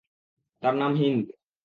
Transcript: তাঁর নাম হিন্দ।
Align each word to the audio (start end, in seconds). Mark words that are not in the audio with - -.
তাঁর 0.63 0.73
নাম 0.73 0.91
হিন্দ। 0.95 1.25